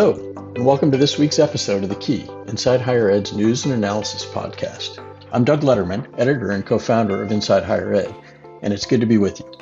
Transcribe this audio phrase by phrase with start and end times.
[0.00, 0.14] Hello,
[0.56, 4.24] and welcome to this week's episode of The Key, Inside Higher Ed's news and analysis
[4.24, 4.98] podcast.
[5.30, 8.14] I'm Doug Lederman, editor and co founder of Inside Higher Ed,
[8.62, 9.52] and it's good to be with you.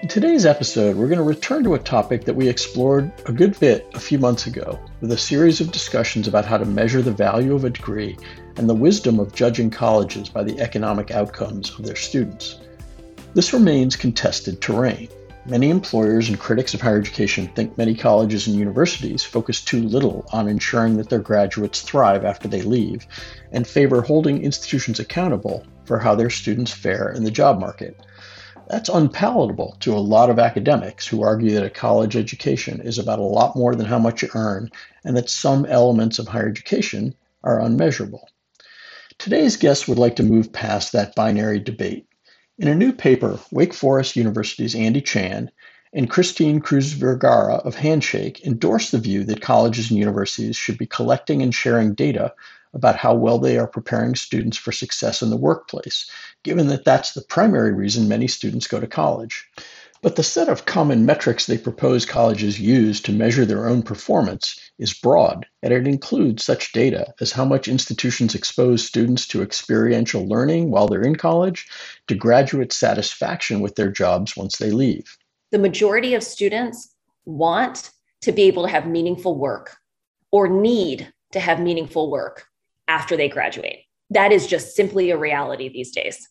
[0.00, 3.58] In today's episode, we're going to return to a topic that we explored a good
[3.58, 7.10] bit a few months ago with a series of discussions about how to measure the
[7.10, 8.16] value of a degree
[8.56, 12.60] and the wisdom of judging colleges by the economic outcomes of their students.
[13.34, 15.08] This remains contested terrain.
[15.46, 20.24] Many employers and critics of higher education think many colleges and universities focus too little
[20.32, 23.06] on ensuring that their graduates thrive after they leave
[23.52, 28.00] and favor holding institutions accountable for how their students fare in the job market.
[28.70, 33.18] That's unpalatable to a lot of academics who argue that a college education is about
[33.18, 34.70] a lot more than how much you earn
[35.04, 38.30] and that some elements of higher education are unmeasurable.
[39.18, 42.06] Today's guests would like to move past that binary debate
[42.58, 45.50] in a new paper, Wake Forest University's Andy Chan
[45.92, 51.42] and Christine Cruzvergara of Handshake endorsed the view that colleges and universities should be collecting
[51.42, 52.34] and sharing data
[52.72, 56.10] about how well they are preparing students for success in the workplace,
[56.42, 59.48] given that that's the primary reason many students go to college.
[60.04, 64.60] But the set of common metrics they propose colleges use to measure their own performance
[64.78, 70.28] is broad, and it includes such data as how much institutions expose students to experiential
[70.28, 71.66] learning while they're in college,
[72.08, 75.16] to graduate satisfaction with their jobs once they leave.
[75.52, 76.94] The majority of students
[77.24, 77.90] want
[78.20, 79.74] to be able to have meaningful work
[80.30, 82.44] or need to have meaningful work
[82.88, 83.84] after they graduate.
[84.10, 86.28] That is just simply a reality these days.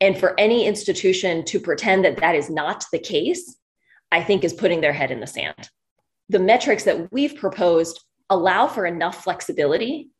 [0.00, 3.56] And for any institution to pretend that that is not the case,
[4.10, 5.70] I think is putting their head in the sand.
[6.28, 10.10] The metrics that we've proposed allow for enough flexibility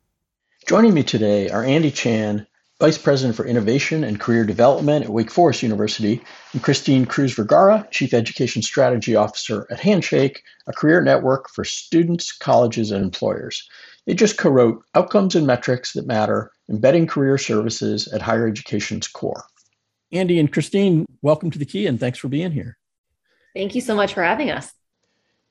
[0.64, 2.46] Joining me today are Andy Chan,
[2.82, 6.20] Vice President for Innovation and Career Development at Wake Forest University,
[6.52, 12.90] and Christine Cruzvergara, Chief Education Strategy Officer at Handshake, a career network for students, colleges,
[12.90, 13.68] and employers.
[14.04, 19.06] They just co wrote Outcomes and Metrics That Matter Embedding Career Services at Higher Education's
[19.06, 19.44] Core.
[20.10, 22.78] Andy and Christine, welcome to the Key and thanks for being here.
[23.54, 24.72] Thank you so much for having us.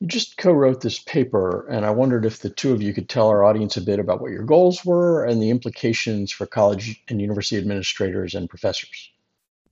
[0.02, 3.08] You just co wrote this paper, and I wondered if the two of you could
[3.08, 7.04] tell our audience a bit about what your goals were and the implications for college
[7.08, 9.12] and university administrators and professors.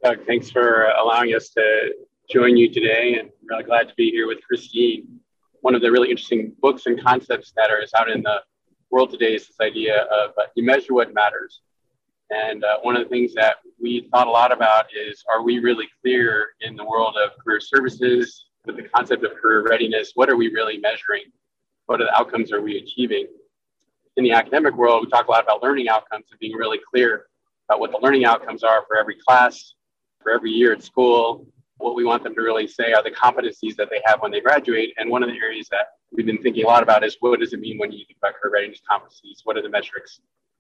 [0.04, 1.96] Doug, thanks for allowing us to
[2.30, 5.20] join you today, and really glad to be here with Christine.
[5.62, 8.44] One of the really interesting books and concepts that are out in the
[8.92, 11.62] world today is this idea of uh, you measure what matters.
[12.30, 15.58] And uh, one of the things that we thought a lot about is are we
[15.58, 20.12] really clear in the world of career services with the concept of career readiness?
[20.16, 21.32] What are we really measuring?
[21.86, 23.28] What are the outcomes are we achieving?
[24.18, 27.28] In the academic world, we talk a lot about learning outcomes and being really clear
[27.68, 29.74] about what the learning outcomes are for every class,
[30.22, 31.48] for every year at school,
[31.80, 34.42] what we want them to really say are the competencies that they have when they
[34.42, 34.94] graduate.
[34.98, 37.54] And one of the areas that we've been thinking a lot about is what does
[37.54, 39.40] it mean when you think about career readiness competencies?
[39.46, 40.20] What are the metrics?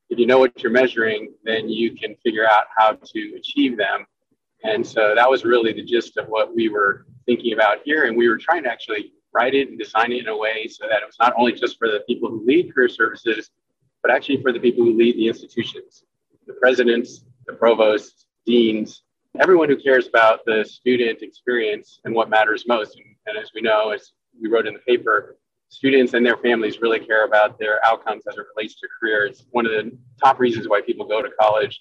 [0.09, 4.05] If you know what you're measuring, then you can figure out how to achieve them.
[4.63, 8.05] And so that was really the gist of what we were thinking about here.
[8.05, 10.87] And we were trying to actually write it and design it in a way so
[10.89, 13.51] that it was not only just for the people who lead career services,
[14.01, 16.03] but actually for the people who lead the institutions,
[16.47, 19.03] the presidents, the provosts, deans,
[19.39, 22.97] everyone who cares about the student experience and what matters most.
[22.97, 25.37] And, and as we know, as we wrote in the paper,
[25.67, 29.27] students and their families really care about their outcomes as it relates to career.
[29.27, 31.79] It's one of the top reasons why people go to college.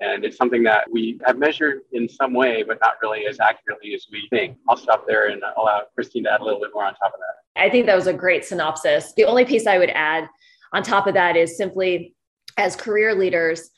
[0.00, 3.94] And it's something that we have measured in some way, but not really as accurately
[3.94, 4.56] as we think.
[4.68, 7.20] I'll stop there and allow Christine to add a little bit more on top of
[7.20, 7.62] that.
[7.62, 9.12] I think that was a great synopsis.
[9.14, 10.26] The only piece I would add
[10.72, 12.14] on top of that is simply
[12.56, 13.70] as career leaders,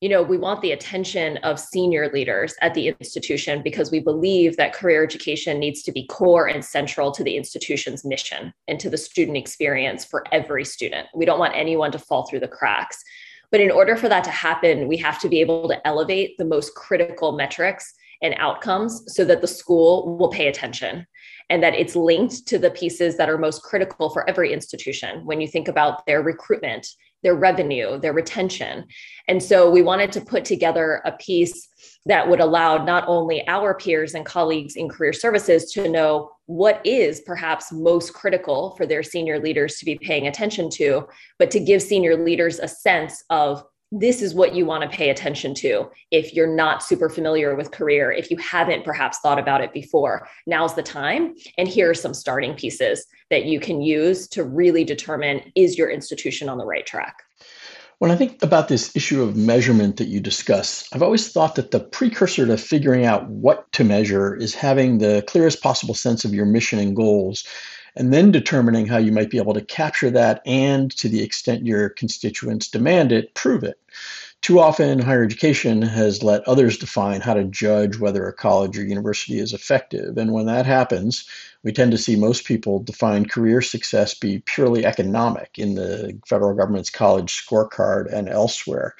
[0.00, 4.56] you know, we want the attention of senior leaders at the institution because we believe
[4.56, 8.88] that career education needs to be core and central to the institution's mission and to
[8.88, 11.06] the student experience for every student.
[11.14, 13.02] We don't want anyone to fall through the cracks.
[13.50, 16.44] But in order for that to happen, we have to be able to elevate the
[16.44, 17.92] most critical metrics
[18.22, 21.06] and outcomes so that the school will pay attention
[21.48, 25.24] and that it's linked to the pieces that are most critical for every institution.
[25.24, 26.86] When you think about their recruitment
[27.22, 28.86] their revenue, their retention.
[29.28, 31.68] And so we wanted to put together a piece
[32.06, 36.80] that would allow not only our peers and colleagues in career services to know what
[36.84, 41.06] is perhaps most critical for their senior leaders to be paying attention to,
[41.38, 43.62] but to give senior leaders a sense of
[43.92, 47.72] this is what you want to pay attention to if you're not super familiar with
[47.72, 50.28] career if you haven't perhaps thought about it before.
[50.46, 54.84] Now's the time and here are some starting pieces that you can use to really
[54.84, 57.22] determine is your institution on the right track?
[57.98, 61.70] When I think about this issue of measurement that you discuss, I've always thought that
[61.70, 66.32] the precursor to figuring out what to measure is having the clearest possible sense of
[66.32, 67.46] your mission and goals
[67.96, 71.66] and then determining how you might be able to capture that and, to the extent
[71.66, 73.78] your constituents demand it, prove it.
[74.42, 78.84] Too often, higher education has let others define how to judge whether a college or
[78.84, 80.16] university is effective.
[80.16, 81.28] And when that happens,
[81.62, 86.54] we tend to see most people define career success be purely economic in the federal
[86.54, 88.94] government's college scorecard and elsewhere.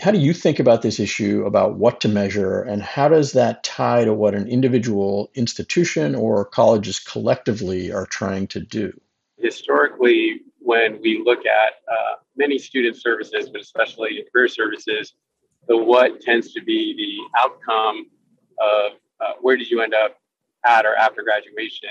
[0.00, 3.62] How do you think about this issue about what to measure, and how does that
[3.62, 8.92] tie to what an individual institution or colleges collectively are trying to do?
[9.38, 15.14] Historically, when we look at uh, many student services, but especially career services,
[15.68, 18.06] the what tends to be the outcome
[18.58, 20.16] of uh, where did you end up
[20.64, 21.90] at or after graduation.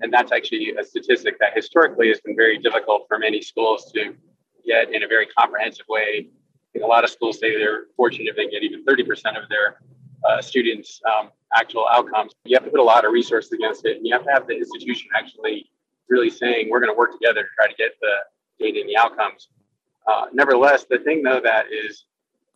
[0.00, 4.14] And that's actually a statistic that historically has been very difficult for many schools to
[4.66, 6.28] get in a very comprehensive way
[6.76, 9.80] a lot of schools say they're fortunate if they get even 30% of their
[10.28, 12.32] uh, students' um, actual outcomes.
[12.44, 14.46] You have to put a lot of resources against it, and you have to have
[14.46, 15.70] the institution actually
[16.08, 18.96] really saying, we're going to work together to try to get the data and the
[18.96, 19.48] outcomes.
[20.06, 22.04] Uh, nevertheless, the thing, though, that is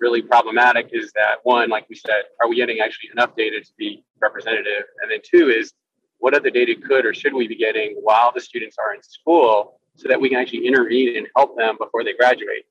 [0.01, 3.73] really problematic is that one, like we said, are we getting actually enough data to
[3.79, 4.85] be representative?
[5.03, 5.73] And then two is,
[6.19, 9.81] what other data could or should we be getting while the students are in school
[9.95, 12.65] so that we can actually intervene and help them before they graduate?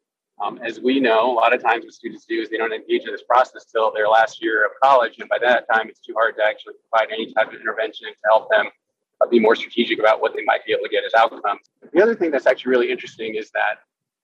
[0.44, 3.04] Um, as we know, a lot of times what students do is they don't engage
[3.06, 5.18] in this process till their last year of college.
[5.19, 8.16] And by that time, it's too hard to actually provide any type of intervention to
[8.25, 8.68] help them
[9.22, 11.62] uh, be more strategic about what they might be able to get as outcomes.
[11.94, 13.80] The other thing that's actually really interesting is that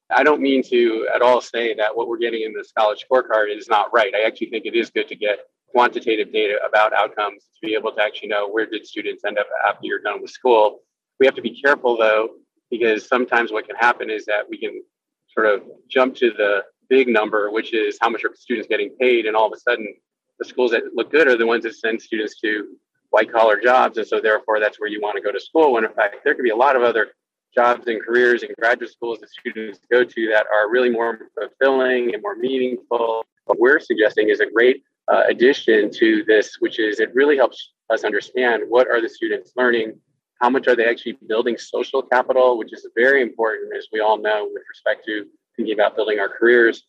[0.10, 3.56] I don't mean to at all say that what we're getting in this college scorecard
[3.56, 4.14] is not right.
[4.14, 5.40] I actually think it is good to get
[5.72, 9.48] quantitative data about outcomes to be able to actually know where did students end up
[9.68, 10.80] after you're done with school.
[11.20, 12.30] We have to be careful though,
[12.72, 14.82] because sometimes what can happen is that we can
[15.34, 19.26] sort of jump to the big number, which is how much are students getting paid,
[19.26, 19.96] and all of a sudden
[20.40, 22.68] the schools that look good are the ones that send students to
[23.12, 25.74] white collar jobs, and so therefore that's where you want to go to school.
[25.74, 27.10] When in fact there could be a lot of other
[27.54, 32.14] jobs and careers and graduate schools that students go to that are really more fulfilling
[32.14, 33.26] and more meaningful.
[33.46, 37.74] What we're suggesting is a great uh, addition to this, which is it really helps
[37.90, 40.00] us understand what are the students learning
[40.40, 44.18] how much are they actually building social capital, which is very important, as we all
[44.18, 45.26] know, with respect to
[45.56, 46.84] thinking about building our careers.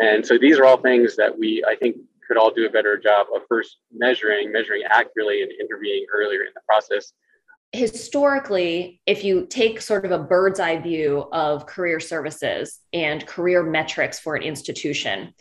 [0.00, 1.96] And so these are all things that we, I think,
[2.26, 6.52] could all do a better job of first measuring, measuring accurately, and intervening earlier in
[6.54, 7.12] the process.
[7.72, 13.62] Historically, if you take sort of a bird's eye view of career services and career
[13.62, 15.32] metrics for an institution,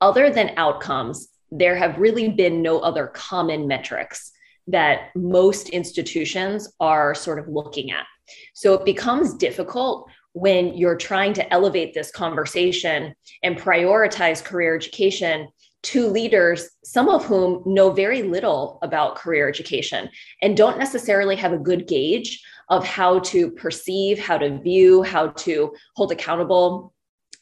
[0.00, 4.32] other than outcomes, there have really been no other common metrics
[4.68, 8.06] that most institutions are sort of looking at.
[8.54, 15.48] So it becomes difficult when you're trying to elevate this conversation and prioritize career education
[15.84, 20.08] to leaders, some of whom know very little about career education
[20.42, 25.28] and don't necessarily have a good gauge of how to perceive, how to view, how
[25.28, 26.92] to hold accountable,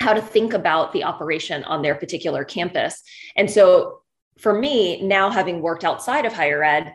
[0.00, 3.02] how to think about the operation on their particular campus.
[3.37, 4.02] And so
[4.38, 6.95] for me, now having worked outside of higher ed,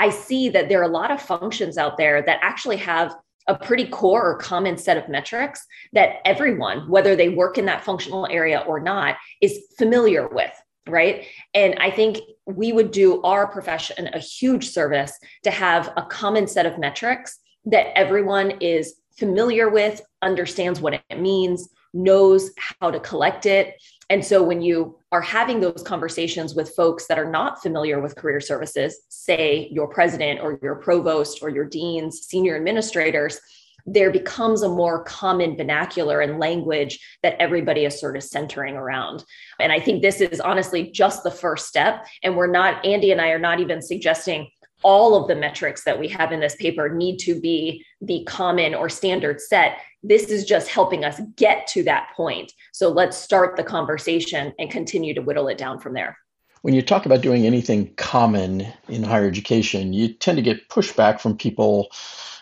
[0.00, 3.14] I see that there are a lot of functions out there that actually have
[3.46, 7.84] a pretty core or common set of metrics that everyone, whether they work in that
[7.84, 10.52] functional area or not, is familiar with.
[10.88, 11.26] Right.
[11.52, 16.46] And I think we would do our profession a huge service to have a common
[16.46, 23.00] set of metrics that everyone is familiar with, understands what it means, knows how to
[23.00, 23.74] collect it,
[24.10, 28.16] and so when you are having those conversations with folks that are not familiar with
[28.16, 33.40] career services, say your president or your provost or your deans, senior administrators,
[33.86, 39.24] there becomes a more common vernacular and language that everybody is sort of centering around.
[39.60, 42.04] And I think this is honestly just the first step.
[42.24, 44.50] And we're not, Andy and I are not even suggesting
[44.82, 48.74] all of the metrics that we have in this paper need to be the common
[48.74, 49.78] or standard set.
[50.02, 52.52] This is just helping us get to that point.
[52.72, 56.18] So let's start the conversation and continue to whittle it down from there.
[56.62, 61.20] When you talk about doing anything common in higher education, you tend to get pushback
[61.20, 61.90] from people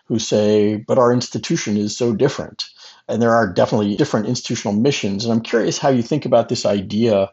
[0.07, 2.65] who say, but our institution is so different.
[3.09, 5.25] And there are definitely different institutional missions.
[5.25, 7.31] And I'm curious how you think about this idea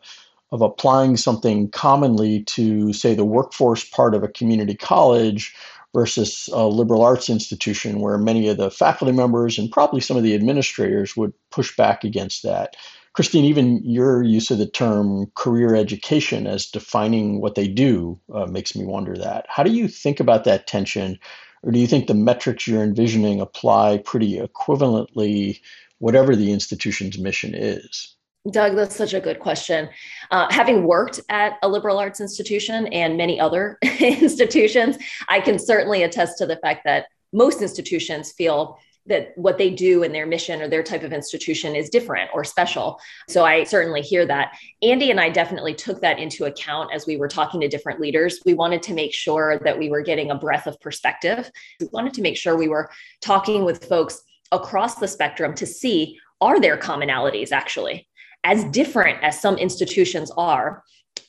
[0.56, 5.54] of applying something commonly to, say, the workforce part of a community college
[5.94, 10.24] versus a liberal arts institution where many of the faculty members and probably some of
[10.24, 12.78] the administrators would push back against that.
[13.12, 18.46] Christine, even your use of the term career education as defining what they do uh,
[18.46, 19.46] makes me wonder that.
[19.50, 21.20] How do you think about that tension?
[21.64, 25.60] Or do you think the metrics you're envisioning apply pretty equivalently,
[26.00, 28.15] whatever the institution's mission is?
[28.52, 29.90] Doug, that's such a good question.
[30.30, 34.98] Uh, having worked at a liberal arts institution and many other institutions,
[35.28, 40.04] I can certainly attest to the fact that most institutions feel that what they do
[40.04, 43.00] in their mission or their type of institution is different or special.
[43.30, 44.58] So I certainly hear that.
[44.82, 48.40] Andy and I definitely took that into account as we were talking to different leaders.
[48.46, 51.50] We wanted to make sure that we were getting a breadth of perspective.
[51.80, 52.90] We wanted to make sure we were
[53.22, 54.22] talking with folks
[54.52, 58.08] across the spectrum to see are there commonalities actually?
[58.46, 60.84] As different as some institutions are,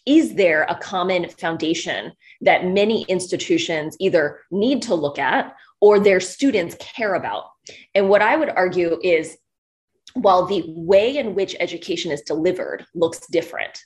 [0.04, 6.20] is there a common foundation that many institutions either need to look at or their
[6.20, 7.46] students care about?
[7.94, 9.38] And what I would argue is
[10.12, 13.80] while the way in which education is delivered looks different,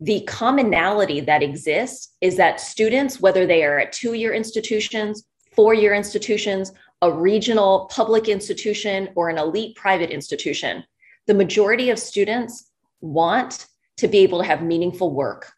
[0.00, 5.74] the commonality that exists is that students, whether they are at two year institutions, four
[5.74, 6.72] year institutions,
[7.02, 10.84] a regional public institution, or an elite private institution,
[11.28, 13.66] the majority of students want
[13.98, 15.52] to be able to have meaningful work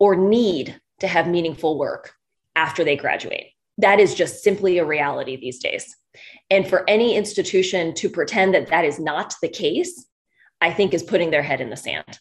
[0.00, 2.14] or need to have meaningful work
[2.56, 3.52] after they graduate.
[3.78, 5.94] That is just simply a reality these days.
[6.50, 10.06] And for any institution to pretend that that is not the case,
[10.60, 12.18] I think is putting their head in the sand.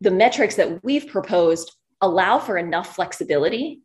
[0.00, 3.82] The metrics that we've proposed allow for enough flexibility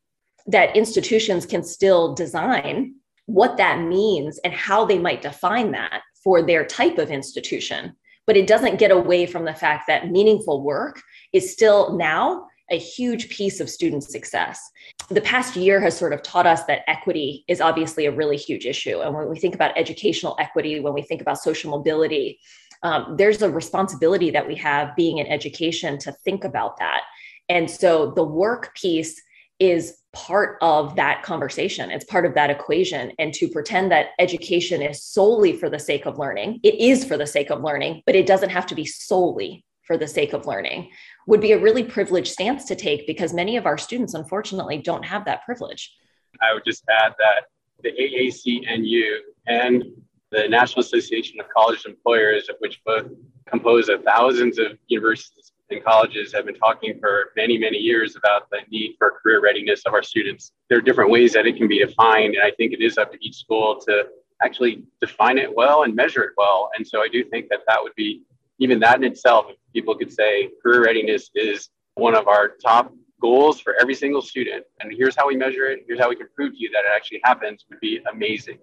[0.48, 2.96] that institutions can still design
[3.28, 7.94] what that means and how they might define that for their type of institution
[8.28, 11.02] but it doesn't get away from the fact that meaningful work
[11.34, 14.60] is still now a huge piece of student success.
[15.08, 18.66] The past year has sort of taught us that equity is obviously a really huge
[18.66, 19.00] issue.
[19.00, 22.40] And when we think about educational equity, when we think about social mobility,
[22.84, 27.04] um, there's a responsibility that we have being in education to think about that.
[27.48, 29.22] And so the work piece
[29.60, 31.92] is part of that conversation.
[31.92, 33.12] It's part of that equation.
[33.20, 37.18] And to pretend that education is solely for the sake of learning, it is for
[37.18, 40.46] the sake of learning, but it doesn't have to be solely for the sake of
[40.46, 40.90] learning,
[41.28, 45.06] would be a really privileged stance to take because many of our students, unfortunately, don't
[45.06, 45.96] have that privilege.
[46.42, 47.46] I would just add that
[47.84, 49.86] the AAC&U and
[50.32, 53.08] the National Association of College Employers, of which both
[53.46, 58.50] compose of thousands of universities and colleges have been talking for many, many years about
[58.50, 60.52] the need for career readiness of our students.
[60.70, 63.12] There are different ways that it can be defined, and I think it is up
[63.12, 64.08] to each school to
[64.42, 66.70] actually define it well and measure it well.
[66.78, 68.24] And so I do think that that would be
[68.60, 72.92] even that in itself, if people could say career readiness is one of our top
[73.22, 74.64] goals for every single student.
[74.80, 75.84] And here's how we measure it.
[75.88, 78.58] Here's how we can prove to you that it actually happens would be amazing.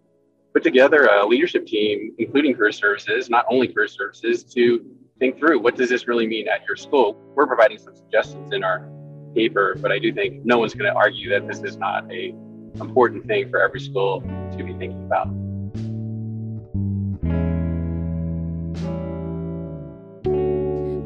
[0.53, 4.85] Put together a leadership team, including career services, not only career services, to
[5.19, 7.17] think through what does this really mean at your school.
[7.35, 8.89] We're providing some suggestions in our
[9.35, 12.35] paper, but I do think no one's going to argue that this is not a
[12.81, 15.29] important thing for every school to be thinking about.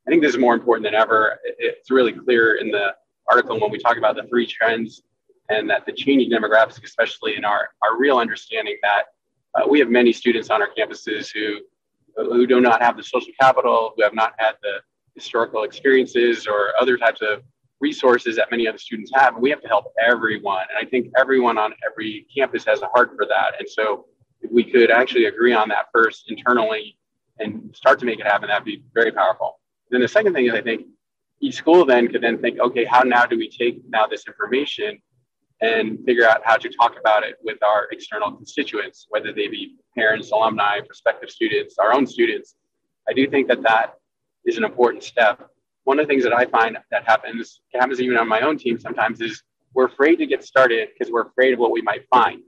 [0.07, 1.39] I think this is more important than ever.
[1.45, 2.95] It's really clear in the
[3.31, 5.03] article when we talk about the three trends
[5.49, 9.05] and that the changing demographics, especially in our, our real understanding that
[9.55, 11.61] uh, we have many students on our campuses who,
[12.17, 14.81] who do not have the social capital, who have not had the
[15.15, 17.43] historical experiences or other types of
[17.89, 19.31] resources that many other students have.
[19.35, 20.65] And we have to help everyone.
[20.71, 23.51] And I think everyone on every campus has a heart for that.
[23.59, 24.07] And so
[24.41, 26.85] if we could actually agree on that first internally
[27.41, 29.61] and start to make it happen, that'd be very powerful.
[29.91, 30.81] Then the second thing is I think
[31.41, 35.01] each school then could then think, okay, how now do we take now this information
[35.61, 39.77] and figure out how to talk about it with our external constituents, whether they be
[39.97, 42.57] parents, alumni, prospective students, our own students.
[43.09, 43.95] I do think that that
[44.45, 45.51] is an important step.
[45.85, 48.79] One of the things that I find that happens, happens even on my own team
[48.79, 49.43] sometimes, is
[49.75, 52.41] we're afraid to get started because we're afraid of what we might find.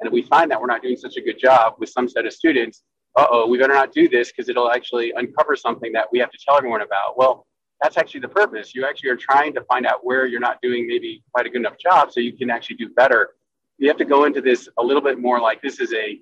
[0.00, 2.26] And if we find that we're not doing such a good job with some set
[2.26, 2.82] of students,
[3.16, 6.30] uh oh, we better not do this because it'll actually uncover something that we have
[6.30, 7.16] to tell everyone about.
[7.16, 7.46] Well,
[7.80, 8.74] that's actually the purpose.
[8.74, 11.58] You actually are trying to find out where you're not doing maybe quite a good
[11.58, 13.30] enough job so you can actually do better.
[13.78, 16.18] You have to go into this a little bit more like this is a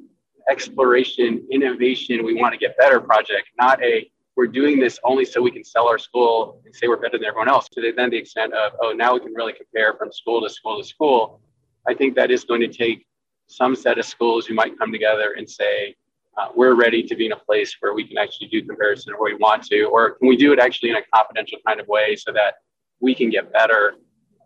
[0.51, 5.43] exploration, innovation, we want to get better project, not a we're doing this only so
[5.43, 7.69] we can sell our school and say we're better than everyone else.
[7.73, 10.81] To then the extent of, oh, now we can really compare from school to school
[10.81, 11.43] to school.
[11.87, 13.07] I think that is going to take
[13.49, 15.95] some set of schools who might come together and say,
[16.39, 19.31] uh, we're ready to be in a place where we can actually do comparison where
[19.31, 22.17] we want to, or can we do it actually in a confidential kind of way
[22.17, 22.55] so that
[22.99, 23.97] we can get better?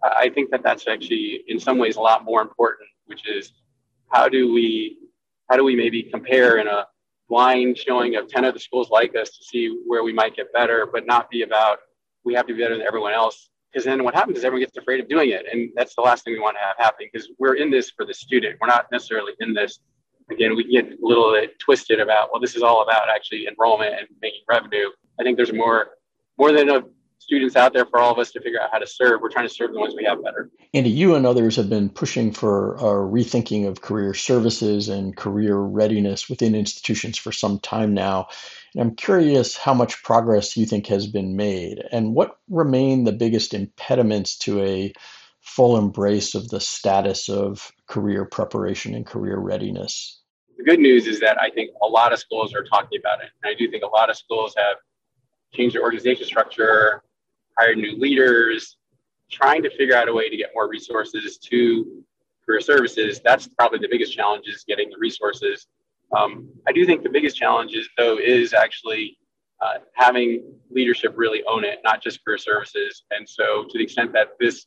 [0.02, 3.52] I think that that's actually in some ways a lot more important, which is
[4.08, 4.98] how do we
[5.48, 6.84] how do we maybe compare in a
[7.34, 10.86] blind showing of 10 other schools like us to see where we might get better,
[10.92, 11.78] but not be about
[12.24, 13.50] we have to be better than everyone else.
[13.72, 15.44] Because then what happens is everyone gets afraid of doing it.
[15.52, 18.06] And that's the last thing we want to have happen because we're in this for
[18.06, 18.56] the student.
[18.60, 19.80] We're not necessarily in this
[20.30, 23.94] again, we get a little bit twisted about, well, this is all about actually enrollment
[23.98, 24.88] and making revenue.
[25.18, 25.88] I think there's more,
[26.38, 26.84] more than enough
[27.24, 29.20] students out there for all of us to figure out how to serve.
[29.22, 30.50] We're trying to serve the ones we have better.
[30.74, 35.56] Andy, you and others have been pushing for a rethinking of career services and career
[35.56, 38.28] readiness within institutions for some time now.
[38.74, 43.12] And I'm curious how much progress you think has been made and what remain the
[43.12, 44.92] biggest impediments to a
[45.40, 50.20] full embrace of the status of career preparation and career readiness?
[50.58, 53.30] The good news is that I think a lot of schools are talking about it.
[53.42, 54.76] And I do think a lot of schools have
[55.54, 57.02] changed their organization structure,
[57.58, 58.76] hired new leaders,
[59.30, 62.02] trying to figure out a way to get more resources to
[62.44, 63.20] career services.
[63.24, 65.66] That's probably the biggest challenge is getting the resources.
[66.16, 69.18] Um, I do think the biggest challenge is, though, is actually
[69.60, 73.04] uh, having leadership really own it, not just career services.
[73.10, 74.66] And so, to the extent that this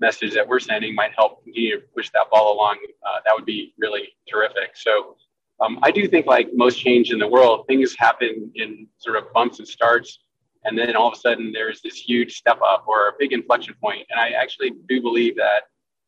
[0.00, 3.46] message that we're sending might help continue to push that ball along, uh, that would
[3.46, 4.70] be really terrific.
[4.74, 5.16] So
[5.60, 9.32] um, I do think like most change in the world, things happen in sort of
[9.32, 10.18] bumps and starts.
[10.64, 13.74] And then all of a sudden there's this huge step up or a big inflection
[13.82, 14.06] point.
[14.10, 15.64] And I actually do believe that,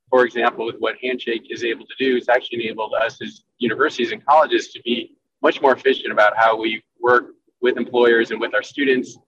[0.08, 4.12] for example, with what Handshake is able to do, it's actually enabled us as universities
[4.12, 8.54] and colleges to be much more efficient about how we work with employers and with
[8.54, 9.18] our students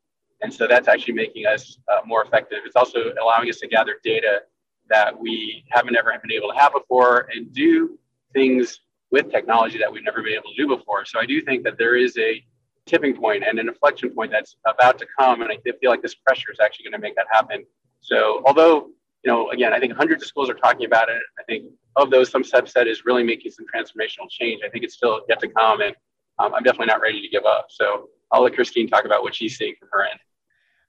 [0.41, 2.59] and so that's actually making us uh, more effective.
[2.65, 4.43] It's also allowing us to gather data
[4.89, 7.99] that we haven't ever been able to have before and do
[8.33, 11.05] things with technology that we've never been able to do before.
[11.05, 12.45] So I do think that there is a
[12.89, 15.43] tipping point and an inflection point that's about to come.
[15.43, 17.65] And I feel like this pressure is actually going to make that happen.
[18.01, 18.89] So although,
[19.25, 21.21] you know, again, I think hundreds of schools are talking about it.
[21.39, 24.63] I think of those, some subset is really making some transformational change.
[24.65, 25.81] I think it's still yet to come.
[25.81, 25.95] And
[26.39, 27.67] um, I'm definitely not ready to give up.
[27.71, 30.21] So I'll let Christine talk about what she's seeing from her end.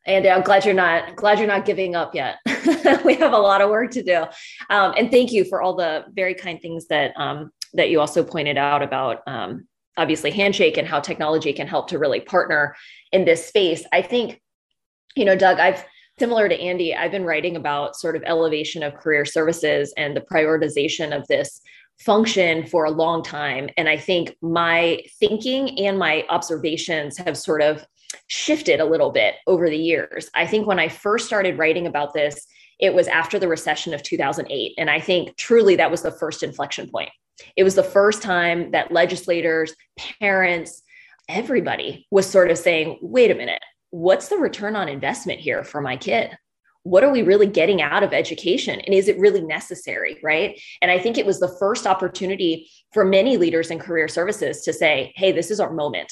[0.05, 2.37] And I'm glad you're not glad you're not giving up yet.
[3.05, 4.25] we have a lot of work to do.
[4.69, 8.23] Um, and thank you for all the very kind things that um, that you also
[8.23, 9.67] pointed out about um,
[9.99, 12.75] obviously Handshake and how technology can help to really partner
[13.11, 13.83] in this space.
[13.91, 14.41] I think,
[15.15, 15.83] you know, Doug, I've
[16.19, 20.21] similar to Andy, I've been writing about sort of elevation of career services and the
[20.21, 21.61] prioritization of this
[21.99, 23.69] function for a long time.
[23.77, 27.85] And I think my thinking and my observations have sort of
[28.27, 30.29] shifted a little bit over the years.
[30.33, 32.45] I think when I first started writing about this,
[32.79, 34.73] it was after the recession of 2008.
[34.77, 37.11] And I think truly that was the first inflection point.
[37.55, 39.75] It was the first time that legislators,
[40.19, 40.81] parents,
[41.27, 45.81] everybody was sort of saying, wait a minute, what's the return on investment here for
[45.81, 46.37] my kid?
[46.83, 48.79] what are we really getting out of education?
[48.79, 50.17] And is it really necessary?
[50.23, 50.59] Right?
[50.81, 54.73] And i think it was the first opportunity for many leaders in career services to
[54.73, 56.11] say hey this is our moment.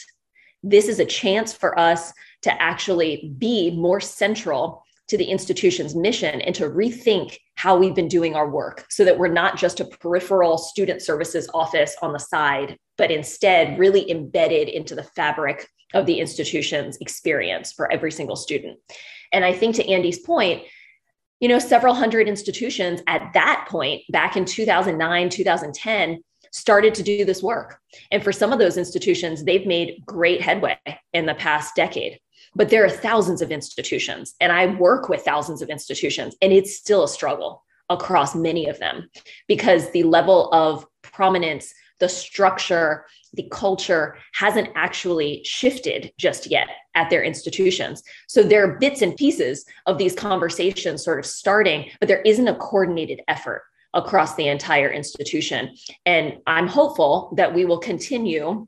[0.63, 6.41] This is a chance for us to actually be more central to the institution's mission
[6.41, 9.85] and to rethink how we've been doing our work so that we're not just a
[9.85, 16.05] peripheral student services office on the side, but instead really embedded into the fabric of
[16.05, 18.77] the institution's experience for every single student.
[19.31, 20.63] And I think to Andy's point,
[21.39, 27.25] you know, several hundred institutions at that point, back in 2009, 2010, started to do
[27.25, 27.79] this work.
[28.11, 30.77] And for some of those institutions, they've made great headway
[31.13, 32.19] in the past decade.
[32.57, 36.75] But there are thousands of institutions, and I work with thousands of institutions, and it's
[36.75, 39.09] still a struggle across many of them
[39.47, 47.11] because the level of prominence, the structure, the culture hasn't actually shifted just yet at
[47.11, 48.01] their institutions.
[48.27, 52.47] So there are bits and pieces of these conversations sort of starting, but there isn't
[52.47, 55.75] a coordinated effort across the entire institution.
[56.07, 58.67] And I'm hopeful that we will continue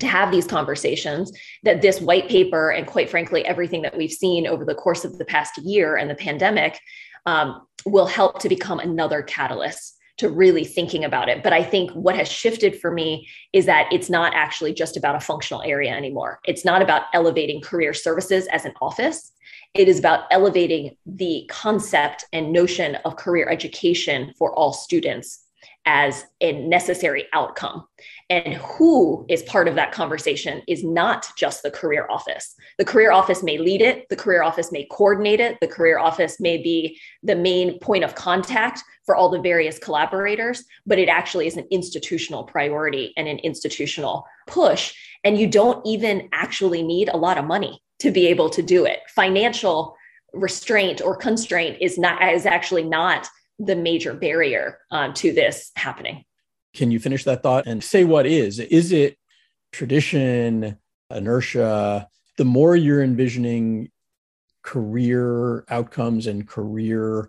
[0.00, 4.46] to have these conversations that this white paper and quite frankly everything that we've seen
[4.46, 6.80] over the course of the past year and the pandemic
[7.26, 11.42] um, will help to become another catalyst to really thinking about it.
[11.42, 15.16] But i think what has shifted for me is that it's not actually just about
[15.16, 16.38] a functional area anymore.
[16.44, 19.32] It's not about elevating career services as an office.
[19.74, 25.44] It is about elevating the concept and notion of career education for all students
[25.86, 27.86] as a necessary outcome.
[28.32, 32.54] And who is part of that conversation is not just the career office.
[32.78, 36.40] The career office may lead it, the career office may coordinate it, the career office
[36.40, 41.46] may be the main point of contact for all the various collaborators, but it actually
[41.46, 44.94] is an institutional priority and an institutional push.
[45.24, 48.86] And you don't even actually need a lot of money to be able to do
[48.86, 49.00] it.
[49.14, 49.94] Financial
[50.32, 56.24] restraint or constraint is not is actually not the major barrier um, to this happening.
[56.74, 58.58] Can you finish that thought and say what is?
[58.58, 59.16] Is it
[59.72, 60.78] tradition,
[61.10, 62.08] inertia?
[62.38, 63.90] The more you're envisioning
[64.62, 67.28] career outcomes and career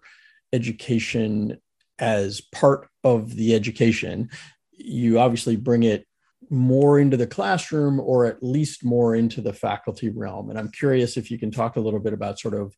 [0.54, 1.60] education
[2.00, 4.30] as part of the education,
[4.72, 6.06] you obviously bring it
[6.50, 10.50] more into the classroom or at least more into the faculty realm.
[10.50, 12.76] And I'm curious if you can talk a little bit about sort of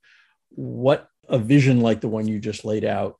[0.49, 3.17] what a vision like the one you just laid out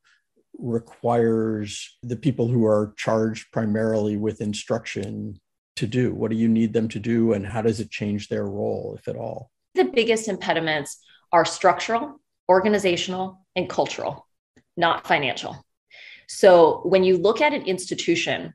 [0.58, 5.40] requires the people who are charged primarily with instruction
[5.76, 6.14] to do?
[6.14, 9.08] What do you need them to do, and how does it change their role, if
[9.08, 9.52] at all?
[9.76, 10.98] The biggest impediments
[11.32, 14.28] are structural, organizational, and cultural,
[14.78, 15.66] not financial.
[16.28, 18.54] So when you look at an institution,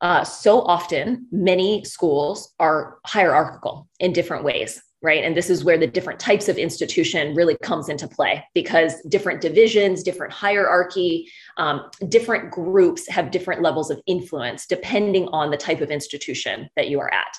[0.00, 5.22] uh, so often many schools are hierarchical in different ways right?
[5.22, 9.40] And this is where the different types of institution really comes into play because different
[9.40, 15.80] divisions different hierarchy um, different groups have different levels of influence depending on the type
[15.80, 17.38] of institution that you are at.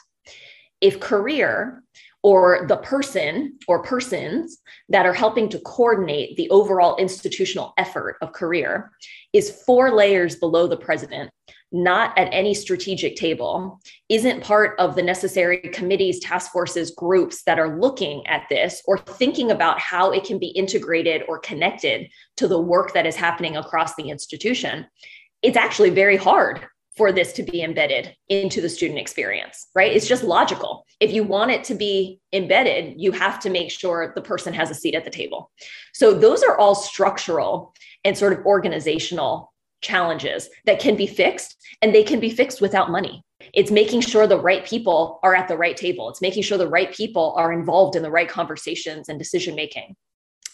[0.79, 1.83] If career
[2.23, 8.31] or the person or persons that are helping to coordinate the overall institutional effort of
[8.31, 8.91] career
[9.33, 11.31] is four layers below the president
[11.71, 17.59] not at any strategic table, isn't part of the necessary committees, task forces, groups that
[17.59, 22.47] are looking at this or thinking about how it can be integrated or connected to
[22.47, 24.85] the work that is happening across the institution,
[25.41, 29.95] it's actually very hard for this to be embedded into the student experience, right?
[29.95, 30.83] It's just logical.
[30.99, 34.71] If you want it to be embedded, you have to make sure the person has
[34.71, 35.51] a seat at the table.
[35.93, 41.93] So, those are all structural and sort of organizational challenges that can be fixed and
[41.93, 43.23] they can be fixed without money.
[43.53, 46.09] It's making sure the right people are at the right table.
[46.09, 49.95] It's making sure the right people are involved in the right conversations and decision making.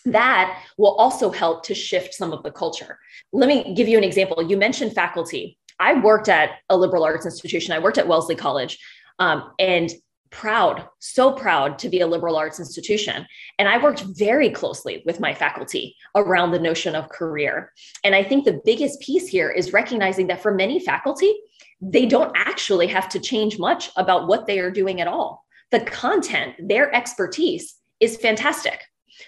[0.05, 2.99] That will also help to shift some of the culture.
[3.31, 4.43] Let me give you an example.
[4.43, 5.57] You mentioned faculty.
[5.79, 8.77] I worked at a liberal arts institution, I worked at Wellesley College.
[9.19, 9.91] Um, and
[10.33, 13.25] proud, so proud to be a liberal arts institution.
[13.59, 17.71] And I worked very closely with my faculty around the notion of career.
[18.03, 21.33] And I think the biggest piece here is recognizing that for many faculty,
[21.79, 25.45] they don't actually have to change much about what they are doing at all.
[25.71, 28.81] The content, their expertise is fantastic.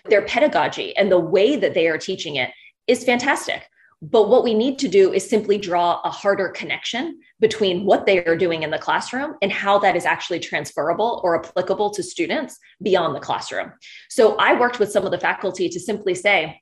[0.10, 2.50] Their pedagogy and the way that they are teaching it
[2.88, 3.63] is fantastic.
[4.12, 8.24] But what we need to do is simply draw a harder connection between what they
[8.24, 12.60] are doing in the classroom and how that is actually transferable or applicable to students
[12.84, 13.74] beyond the classroom.
[14.10, 16.62] So I worked with some of the faculty to simply say,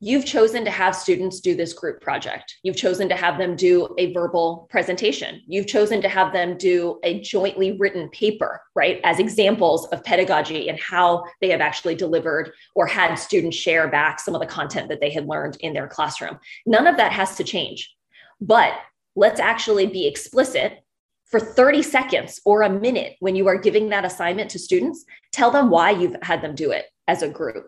[0.00, 2.54] You've chosen to have students do this group project.
[2.62, 5.42] You've chosen to have them do a verbal presentation.
[5.48, 9.00] You've chosen to have them do a jointly written paper, right?
[9.02, 14.20] As examples of pedagogy and how they have actually delivered or had students share back
[14.20, 16.38] some of the content that they had learned in their classroom.
[16.64, 17.92] None of that has to change.
[18.40, 18.74] But
[19.16, 20.78] let's actually be explicit
[21.26, 25.04] for 30 seconds or a minute when you are giving that assignment to students.
[25.32, 27.66] Tell them why you've had them do it as a group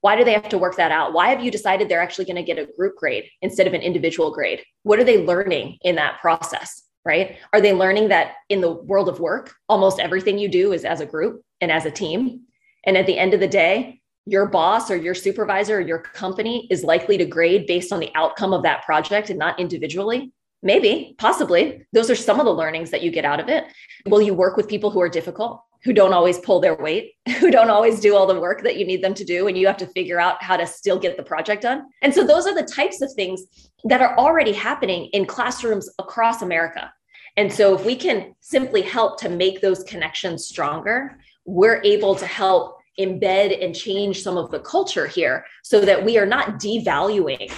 [0.00, 1.12] why do they have to work that out?
[1.12, 3.80] Why have you decided they're actually going to get a group grade instead of an
[3.80, 4.62] individual grade?
[4.82, 6.82] What are they learning in that process?
[7.04, 7.38] Right?
[7.52, 11.00] Are they learning that in the world of work, almost everything you do is as
[11.00, 12.42] a group and as a team?
[12.84, 16.68] And at the end of the day, your boss or your supervisor or your company
[16.70, 20.32] is likely to grade based on the outcome of that project and not individually.
[20.62, 21.86] Maybe, possibly.
[21.92, 23.64] Those are some of the learnings that you get out of it.
[24.06, 25.62] Will you work with people who are difficult?
[25.84, 28.86] Who don't always pull their weight, who don't always do all the work that you
[28.86, 29.46] need them to do.
[29.46, 31.86] And you have to figure out how to still get the project done.
[32.02, 36.42] And so those are the types of things that are already happening in classrooms across
[36.42, 36.92] America.
[37.36, 42.26] And so if we can simply help to make those connections stronger, we're able to
[42.26, 47.52] help embed and change some of the culture here so that we are not devaluing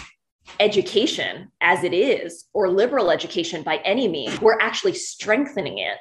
[0.58, 4.38] education as it is or liberal education by any means.
[4.40, 5.96] We're actually strengthening it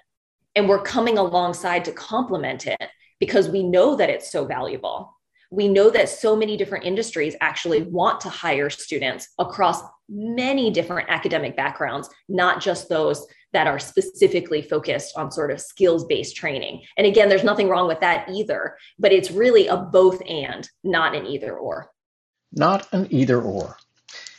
[0.56, 2.82] and we're coming alongside to complement it
[3.20, 5.16] because we know that it's so valuable.
[5.52, 11.10] We know that so many different industries actually want to hire students across many different
[11.10, 16.84] academic backgrounds, not just those that are specifically focused on sort of skills based training.
[16.98, 21.16] And again, there's nothing wrong with that either, but it's really a both and, not
[21.16, 21.90] an either or.
[22.52, 23.78] Not an either or.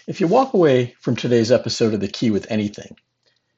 [0.07, 2.97] If you walk away from today's episode of The Key with anything,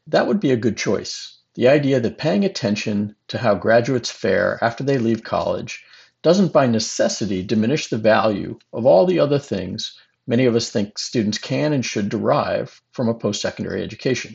[0.07, 1.39] that would be a good choice.
[1.55, 5.85] The idea that paying attention to how graduates fare after they leave college
[6.23, 10.99] doesn't by necessity diminish the value of all the other things many of us think
[10.99, 14.35] students can and should derive from a post secondary education.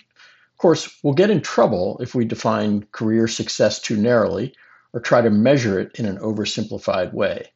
[0.52, 4.54] Of course, we'll get in trouble if we define career success too narrowly
[4.94, 7.52] or try to measure it in an oversimplified way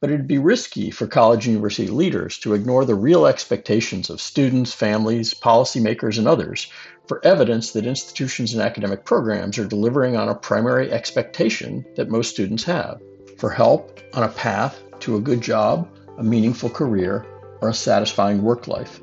[0.00, 4.72] but it'd be risky for college university leaders to ignore the real expectations of students,
[4.72, 6.70] families, policymakers, and others
[7.06, 12.30] for evidence that institutions and academic programs are delivering on a primary expectation that most
[12.30, 13.00] students have
[13.38, 17.26] for help on a path to a good job, a meaningful career,
[17.60, 19.00] or a satisfying work life.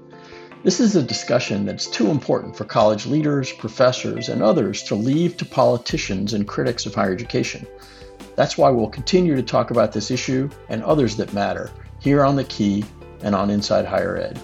[0.64, 5.38] This is a discussion that's too important for college leaders, professors, and others to leave
[5.38, 7.68] to politicians and critics of higher education.
[8.36, 12.36] That's why we'll continue to talk about this issue and others that matter here on
[12.36, 12.84] The Key
[13.22, 14.40] and on Inside Higher Ed.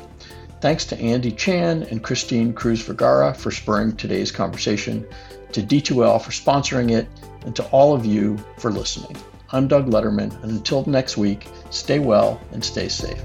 [0.61, 5.07] Thanks to Andy Chan and Christine Cruzvergara for spurring today's conversation,
[5.53, 7.07] to D2L for sponsoring it,
[7.45, 9.15] and to all of you for listening.
[9.51, 13.21] I'm Doug Lederman, and until next week, stay well and stay safe.